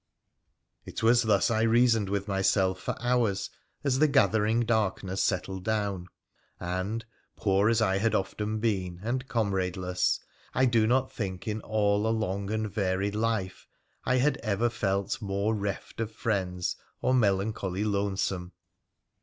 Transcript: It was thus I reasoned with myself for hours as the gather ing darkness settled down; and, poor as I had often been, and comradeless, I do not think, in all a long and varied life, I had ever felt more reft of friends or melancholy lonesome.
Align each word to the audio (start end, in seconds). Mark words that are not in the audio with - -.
It 0.83 1.03
was 1.03 1.21
thus 1.21 1.51
I 1.51 1.61
reasoned 1.61 2.09
with 2.09 2.27
myself 2.27 2.79
for 2.81 2.97
hours 2.99 3.51
as 3.83 3.99
the 3.99 4.07
gather 4.07 4.47
ing 4.47 4.61
darkness 4.61 5.21
settled 5.21 5.63
down; 5.63 6.07
and, 6.59 7.05
poor 7.35 7.69
as 7.69 7.83
I 7.83 7.99
had 7.99 8.15
often 8.15 8.57
been, 8.59 8.99
and 9.03 9.27
comradeless, 9.27 10.19
I 10.55 10.65
do 10.65 10.87
not 10.87 11.11
think, 11.11 11.47
in 11.47 11.61
all 11.61 12.07
a 12.07 12.09
long 12.09 12.49
and 12.49 12.67
varied 12.67 13.13
life, 13.13 13.67
I 14.03 14.15
had 14.15 14.37
ever 14.37 14.71
felt 14.71 15.21
more 15.21 15.53
reft 15.53 15.99
of 16.01 16.11
friends 16.11 16.77
or 17.03 17.13
melancholy 17.13 17.83
lonesome. 17.83 18.53